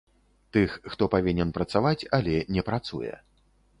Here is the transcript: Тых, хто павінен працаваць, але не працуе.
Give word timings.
Тых, 0.55 0.69
хто 0.93 1.07
павінен 1.15 1.53
працаваць, 1.57 2.07
але 2.19 2.35
не 2.57 2.65
працуе. 2.71 3.13